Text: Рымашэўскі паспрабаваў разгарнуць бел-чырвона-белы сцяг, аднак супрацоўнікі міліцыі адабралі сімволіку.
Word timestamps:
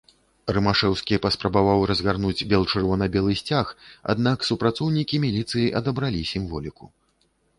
Рымашэўскі 0.55 1.19
паспрабаваў 1.25 1.83
разгарнуць 1.91 2.45
бел-чырвона-белы 2.53 3.37
сцяг, 3.43 3.67
аднак 4.15 4.37
супрацоўнікі 4.49 5.15
міліцыі 5.29 5.69
адабралі 5.83 6.21
сімволіку. 6.33 6.83